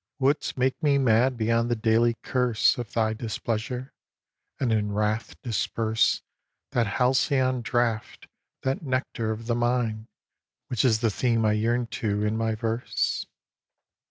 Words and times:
Wouldst 0.17 0.57
make 0.57 0.81
me 0.81 0.97
mad 0.97 1.37
beyond 1.37 1.69
the 1.69 1.75
daily 1.75 2.15
curse 2.23 2.79
Of 2.79 2.91
thy 2.91 3.13
displeasure, 3.13 3.93
and 4.59 4.73
in 4.73 4.91
wrath 4.91 5.39
disperse 5.43 6.23
That 6.71 6.87
halcyon 6.97 7.61
draught, 7.61 8.25
that 8.63 8.81
nectar 8.81 9.29
of 9.29 9.45
the 9.45 9.53
mind, 9.53 10.07
Which 10.69 10.83
is 10.83 11.01
the 11.01 11.11
theme 11.11 11.45
I 11.45 11.51
yearn 11.53 11.85
to 12.01 12.23
in 12.25 12.35
my 12.35 12.55
verse? 12.55 13.27